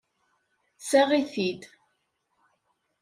[0.89, 1.61] Seɣ-it-id!